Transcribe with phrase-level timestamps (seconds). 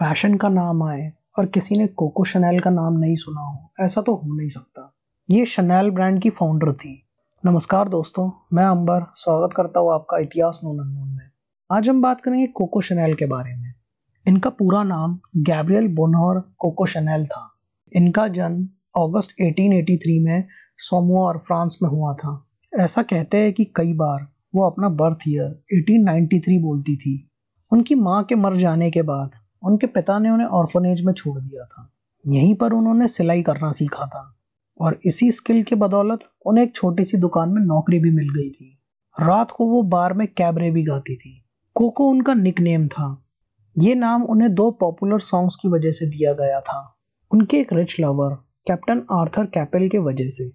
[0.00, 4.00] Fashion का नाम आए और किसी ने कोको शनैल का नाम नहीं सुना हो, ऐसा
[4.00, 4.94] तो हो नहीं सकता।
[5.30, 7.08] ये शनैल ब्रांड की फाउंडर थी।
[7.44, 11.30] नमस्कार दोस्तों, मैं अंबर, स्वागत करता हूँ आपका इतिहास नोन अननोन में।
[11.72, 13.74] आज हम बात करेंगे कोको शनैल के बारे में।
[14.28, 17.54] इनका पूरा नाम गैब्रियल बोनोर कोको शनैल था।
[17.96, 18.64] इनका जन्म
[19.02, 20.44] अगस्त 1883 में
[20.78, 25.62] सोमोर फ्रांस में हुआ था। ऐसा कहते हैं कि कई बार वो अपना बर्थ ईयर
[25.72, 27.30] 1893 बोलती थी।
[27.72, 29.30] उनकी माँ के मर जाने के बाद
[29.62, 31.92] उनके पिता ने उन्हें ऑर्फनेज में छोड़ दिया था।
[32.26, 34.34] यहीं पर उन्होंने सिलाई करना सीखा था।
[34.80, 38.50] और इसी स्किल के बदौलत उन्हें एक छोटी सी दुकान में नौकरी भी मिल गई
[38.50, 38.78] थी।
[39.20, 41.44] रात को वो बार में कैबरे भी गाती थी।
[41.74, 43.24] कोको उनका निक नेम था।
[43.78, 46.98] ये नाम उन्हें दो पॉपुलर सॉन्ग्स की वजह से दिया गया था।
[47.30, 48.34] उनके एक rich lover
[48.66, 50.48] captain Arthur Capel के वजह से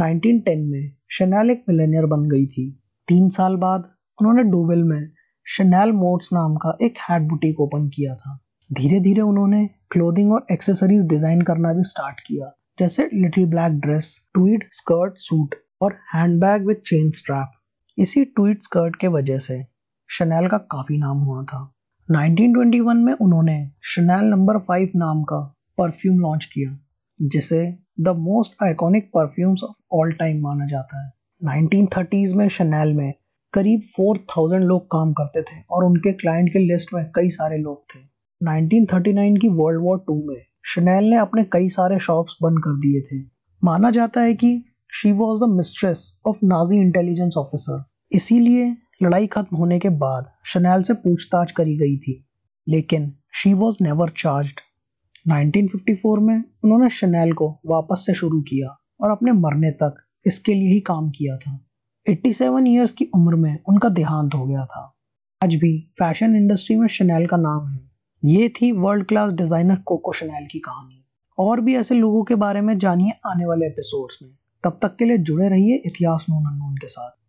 [0.00, 3.80] 1910 में शनैल एक मिलेनियर बन गई थी। तीन साल बाद
[4.20, 5.10] उन्होंने डोवेल में
[5.46, 8.43] शनैल मोड्स नाम का एक हैट बुटीक ओपन किया था।
[8.76, 14.14] धीरे धीरे उन्होंने क्लोथिंग और एक्सेसरीज डिज़ाइन करना भी स्टार्ट किया, जैसे little black dress
[14.34, 17.50] tweed skirt suit और हैंडबैग विद चेन स्ट्रैप
[17.98, 19.62] इसी ट्वीट स्कर्ट के वजह से
[20.10, 21.60] शनैल का काफ़ी नाम हुआ था।
[22.08, 25.40] 1921 में उन्होंने शनैल नंबर फाइव नाम का
[25.78, 26.78] परफ्यूम लॉन्च किया,
[27.20, 27.64] जिसे
[28.00, 33.12] the most iconic perfumes of all time माना जाता है। 1930s में शनैल में
[33.54, 37.84] करीब 4000 लोग काम करते थे और उनके क्लाइंट के लिस्ट में कई सारे लोग
[37.84, 38.13] थे।
[38.44, 43.00] 1939 की वर्ल्ड वॉर टू में शनैल ने अपने कई सारे शॉप्स बंद कर दिए
[43.00, 43.24] थे।
[43.64, 44.64] माना जाता है कि
[44.94, 50.82] she was the mistress of Nazi intelligence officer इसीलिए लड़ाई खत्म होने के बाद शनैल
[50.82, 52.26] से पूछताछ करी गई थी।
[52.68, 54.48] लेकिन शी वॉज़ नेवर चार्ज
[55.28, 59.94] 1954 में उन्होंने शनैल को वापस से शुरू किया और अपने मरने तक
[60.26, 61.66] इसके लिए ही काम किया था।
[62.08, 64.98] 87 इयर्स की उम्र में उनका देहांत हो गया था।
[65.44, 67.93] आज भी फ़ैशन इंडस्ट्री में शनैल का नाम है।
[68.24, 71.04] ये थी world class designer Coco Chanel की कहानी।
[71.38, 74.30] और भी ऐसे लोगों के बारे में जानिए आने वाले एपिसोड्स में।
[74.64, 77.23] तब तक के लिए जुड़े रहिए इतिहास नोन अननोन के साथ।